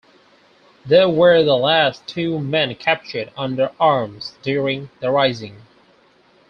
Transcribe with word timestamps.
They 0.83 1.05
were 1.05 1.43
the 1.43 1.55
last 1.55 2.07
two 2.07 2.39
men 2.39 2.73
captured 2.73 3.31
under 3.37 3.69
arms 3.79 4.33
during 4.41 4.89
the 4.99 5.11
Rising. 5.11 5.61